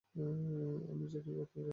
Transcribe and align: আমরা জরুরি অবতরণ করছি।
আমরা 0.91 1.05
জরুরি 1.07 1.31
অবতরণ 1.35 1.45
করছি। 1.45 1.69